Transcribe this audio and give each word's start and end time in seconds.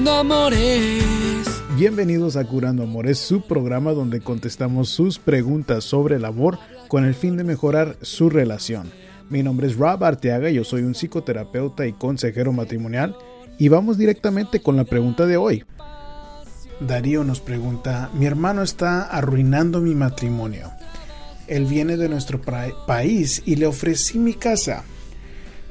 Curando 0.00 0.18
Amores. 0.18 1.62
Bienvenidos 1.76 2.36
a 2.36 2.44
Curando 2.46 2.84
Amores, 2.84 3.18
su 3.18 3.42
programa 3.42 3.92
donde 3.92 4.22
contestamos 4.22 4.88
sus 4.88 5.18
preguntas 5.18 5.84
sobre 5.84 6.16
el 6.16 6.24
amor 6.24 6.58
con 6.88 7.04
el 7.04 7.14
fin 7.14 7.36
de 7.36 7.44
mejorar 7.44 7.98
su 8.00 8.30
relación. 8.30 8.90
Mi 9.28 9.42
nombre 9.42 9.66
es 9.66 9.76
Rob 9.76 10.02
Arteaga, 10.02 10.48
yo 10.48 10.64
soy 10.64 10.84
un 10.84 10.94
psicoterapeuta 10.94 11.86
y 11.86 11.92
consejero 11.92 12.50
matrimonial 12.50 13.14
y 13.58 13.68
vamos 13.68 13.98
directamente 13.98 14.60
con 14.60 14.74
la 14.74 14.84
pregunta 14.84 15.26
de 15.26 15.36
hoy. 15.36 15.64
Darío 16.80 17.22
nos 17.22 17.40
pregunta, 17.40 18.08
mi 18.14 18.24
hermano 18.24 18.62
está 18.62 19.02
arruinando 19.02 19.82
mi 19.82 19.94
matrimonio. 19.94 20.70
Él 21.46 21.66
viene 21.66 21.98
de 21.98 22.08
nuestro 22.08 22.40
país 22.40 23.42
y 23.44 23.56
le 23.56 23.66
ofrecí 23.66 24.18
mi 24.18 24.32
casa. 24.32 24.82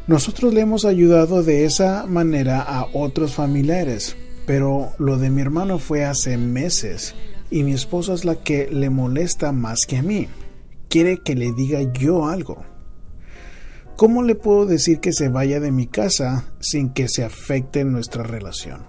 Nosotros 0.09 0.55
le 0.55 0.61
hemos 0.61 0.85
ayudado 0.85 1.43
de 1.43 1.65
esa 1.65 2.07
manera 2.07 2.61
a 2.61 2.87
otros 2.93 3.35
familiares, 3.35 4.17
pero 4.47 4.91
lo 4.97 5.19
de 5.19 5.29
mi 5.29 5.43
hermano 5.43 5.77
fue 5.77 6.03
hace 6.03 6.35
meses 6.35 7.13
y 7.51 7.61
mi 7.61 7.73
esposa 7.73 8.15
es 8.15 8.25
la 8.25 8.33
que 8.33 8.67
le 8.71 8.89
molesta 8.89 9.51
más 9.51 9.85
que 9.85 9.97
a 9.97 10.01
mí. 10.01 10.27
Quiere 10.87 11.19
que 11.19 11.35
le 11.35 11.51
diga 11.51 11.83
yo 11.93 12.25
algo. 12.25 12.65
¿Cómo 13.97 14.23
le 14.23 14.33
puedo 14.33 14.65
decir 14.65 14.99
que 14.99 15.13
se 15.13 15.29
vaya 15.29 15.59
de 15.59 15.71
mi 15.71 15.85
casa 15.85 16.45
sin 16.59 16.89
que 16.89 17.07
se 17.07 17.23
afecte 17.23 17.83
nuestra 17.83 18.23
relación? 18.23 18.79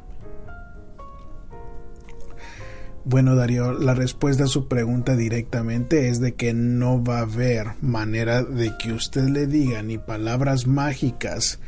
Bueno, 3.04 3.34
Darío, 3.34 3.72
la 3.72 3.94
respuesta 3.94 4.44
a 4.44 4.48
su 4.48 4.68
pregunta 4.68 5.16
directamente 5.16 6.10
es 6.10 6.20
de 6.20 6.34
que 6.34 6.52
no 6.52 7.02
va 7.02 7.18
a 7.18 7.22
haber 7.22 7.68
manera 7.80 8.42
de 8.42 8.76
que 8.76 8.92
usted 8.92 9.24
le 9.28 9.46
diga 9.46 9.82
ni 9.82 9.96
palabras 9.96 10.66
mágicas 10.66 11.60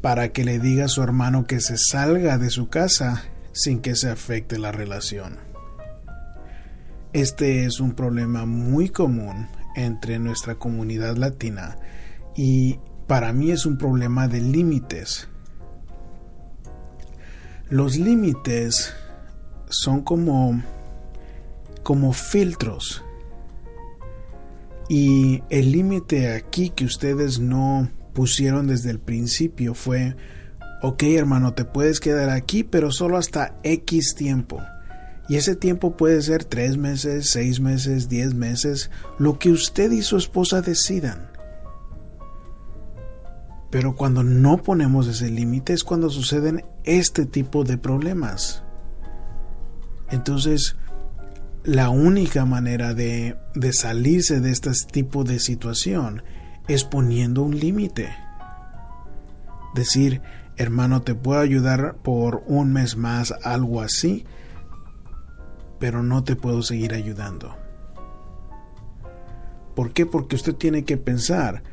para 0.00 0.32
que 0.32 0.44
le 0.44 0.58
diga 0.58 0.86
a 0.86 0.88
su 0.88 1.00
hermano 1.00 1.46
que 1.46 1.60
se 1.60 1.78
salga 1.78 2.38
de 2.38 2.50
su 2.50 2.68
casa 2.68 3.22
sin 3.52 3.80
que 3.80 3.94
se 3.94 4.10
afecte 4.10 4.58
la 4.58 4.72
relación. 4.72 5.38
Este 7.12 7.64
es 7.64 7.78
un 7.78 7.92
problema 7.92 8.44
muy 8.44 8.88
común 8.88 9.46
entre 9.76 10.18
nuestra 10.18 10.56
comunidad 10.56 11.16
latina 11.16 11.78
y 12.34 12.80
para 13.06 13.32
mí 13.32 13.52
es 13.52 13.64
un 13.64 13.78
problema 13.78 14.26
de 14.26 14.40
límites. 14.40 15.28
Los 17.70 17.96
límites 17.96 18.92
son 19.80 20.02
como 20.02 20.62
como 21.84 22.12
filtros. 22.12 23.04
Y 24.88 25.42
el 25.50 25.70
límite 25.70 26.32
aquí 26.32 26.70
que 26.70 26.84
ustedes 26.84 27.38
no 27.38 27.88
pusieron 28.12 28.66
desde 28.66 28.90
el 28.90 28.98
principio 28.98 29.74
fue, 29.74 30.16
ok 30.82 31.02
hermano, 31.04 31.54
te 31.54 31.64
puedes 31.64 32.00
quedar 32.00 32.30
aquí, 32.30 32.64
pero 32.64 32.90
solo 32.90 33.16
hasta 33.16 33.56
X 33.62 34.14
tiempo. 34.14 34.60
Y 35.28 35.36
ese 35.36 35.56
tiempo 35.56 35.96
puede 35.96 36.20
ser 36.20 36.44
tres 36.44 36.76
meses, 36.76 37.30
seis 37.30 37.60
meses, 37.60 38.08
diez 38.08 38.34
meses, 38.34 38.90
lo 39.18 39.38
que 39.38 39.50
usted 39.50 39.90
y 39.90 40.02
su 40.02 40.16
esposa 40.16 40.60
decidan. 40.60 41.30
Pero 43.70 43.96
cuando 43.96 44.22
no 44.22 44.58
ponemos 44.58 45.08
ese 45.08 45.30
límite 45.30 45.72
es 45.72 45.82
cuando 45.82 46.10
suceden 46.10 46.64
este 46.84 47.24
tipo 47.26 47.64
de 47.64 47.78
problemas. 47.78 48.63
Entonces, 50.14 50.76
la 51.64 51.90
única 51.90 52.44
manera 52.44 52.94
de, 52.94 53.36
de 53.56 53.72
salirse 53.72 54.40
de 54.40 54.52
este 54.52 54.70
tipo 54.92 55.24
de 55.24 55.40
situación 55.40 56.22
es 56.68 56.84
poniendo 56.84 57.42
un 57.42 57.58
límite. 57.58 58.14
Decir, 59.74 60.22
hermano, 60.56 61.02
te 61.02 61.16
puedo 61.16 61.40
ayudar 61.40 61.96
por 61.96 62.44
un 62.46 62.72
mes 62.72 62.96
más, 62.96 63.34
algo 63.42 63.80
así, 63.80 64.24
pero 65.80 66.04
no 66.04 66.22
te 66.22 66.36
puedo 66.36 66.62
seguir 66.62 66.94
ayudando. 66.94 67.56
¿Por 69.74 69.92
qué? 69.92 70.06
Porque 70.06 70.36
usted 70.36 70.54
tiene 70.54 70.84
que 70.84 70.96
pensar, 70.96 71.64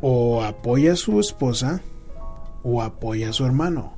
o 0.00 0.42
apoya 0.42 0.94
a 0.94 0.96
su 0.96 1.20
esposa 1.20 1.80
o 2.64 2.82
apoya 2.82 3.30
a 3.30 3.32
su 3.32 3.46
hermano. 3.46 3.97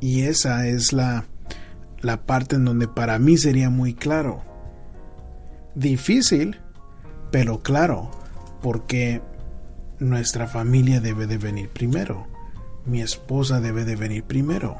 Y 0.00 0.22
esa 0.22 0.66
es 0.66 0.92
la, 0.92 1.24
la 2.00 2.24
parte 2.24 2.56
en 2.56 2.64
donde 2.64 2.88
para 2.88 3.18
mí 3.18 3.36
sería 3.36 3.70
muy 3.70 3.94
claro. 3.94 4.42
Difícil, 5.74 6.60
pero 7.30 7.62
claro, 7.62 8.10
porque 8.62 9.22
nuestra 9.98 10.46
familia 10.46 11.00
debe 11.00 11.26
de 11.26 11.38
venir 11.38 11.68
primero. 11.68 12.26
Mi 12.86 13.02
esposa 13.02 13.60
debe 13.60 13.84
de 13.84 13.96
venir 13.96 14.24
primero. 14.24 14.76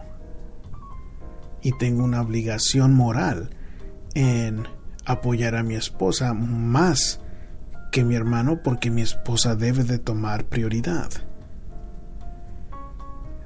Y 1.62 1.76
tengo 1.78 2.04
una 2.04 2.22
obligación 2.22 2.94
moral 2.94 3.50
en 4.14 4.66
apoyar 5.04 5.56
a 5.56 5.62
mi 5.62 5.74
esposa 5.74 6.34
más 6.34 7.20
que 7.90 8.04
mi 8.04 8.14
hermano 8.14 8.62
porque 8.62 8.90
mi 8.90 9.02
esposa 9.02 9.56
debe 9.56 9.84
de 9.84 9.98
tomar 9.98 10.44
prioridad. 10.44 11.10